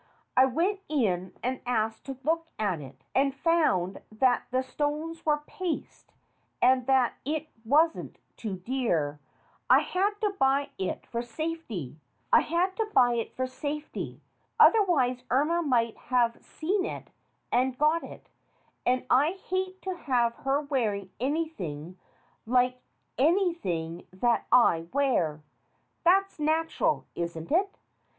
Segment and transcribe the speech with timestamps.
[0.35, 5.43] I went in and asked to look at it, and found that the stones were
[5.45, 6.11] paste,
[6.59, 9.19] and that it wasn't too dear.
[9.69, 11.99] I had to buy it for safety.
[12.33, 17.11] Otherwise Irma might have seen it
[17.51, 18.27] and got it,
[18.83, 21.99] and I hate to have her wearing anything
[22.47, 22.81] like
[23.19, 25.43] anything that I wear.
[26.03, 27.77] That's natural, isn't it?